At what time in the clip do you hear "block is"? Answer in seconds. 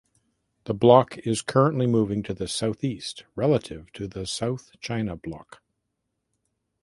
0.73-1.43